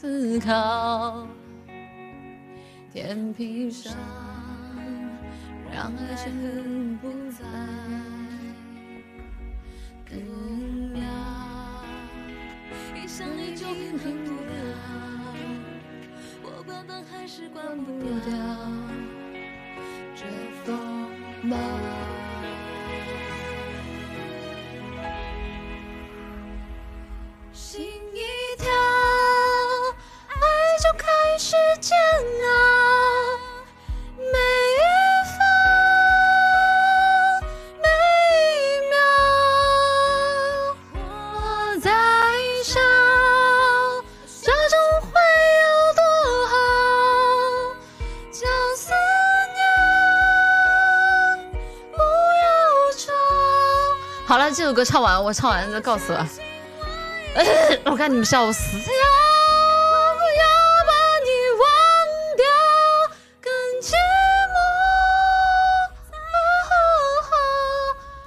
[0.00, 1.26] 思考。
[2.92, 3.92] 天平上，
[5.74, 7.44] 让爱恨不再
[10.08, 10.16] 更
[10.92, 11.02] 妙。
[12.94, 15.34] 一想你就平衡不了，
[16.44, 18.30] 我关灯还是关不掉
[20.14, 20.26] 这
[20.64, 22.07] 风暴。
[54.28, 56.28] 好了，这首歌唱完，我唱完就告辞了。
[57.84, 58.84] 我看你们笑我死呀！